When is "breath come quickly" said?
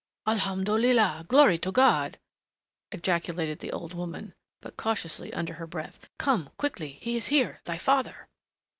5.67-6.93